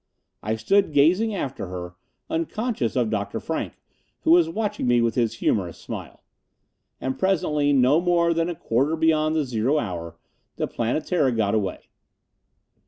I 0.41 0.55
stood 0.55 0.93
gazing 0.93 1.35
after 1.35 1.67
her, 1.67 1.93
unconscious 2.27 2.95
of 2.95 3.11
Dr. 3.11 3.39
Frank, 3.39 3.73
who 4.21 4.31
was 4.31 4.49
watching 4.49 4.87
me 4.87 4.99
with 4.99 5.13
his 5.13 5.35
humorous 5.35 5.77
smile. 5.77 6.23
And 6.99 7.19
presently, 7.19 7.71
no 7.71 8.01
more 8.01 8.33
than 8.33 8.49
a 8.49 8.55
quarter 8.55 8.95
beyond 8.95 9.35
the 9.35 9.45
zero 9.45 9.77
hour, 9.77 10.17
the 10.55 10.67
Planetara 10.67 11.33
got 11.33 11.53
away. 11.53 11.89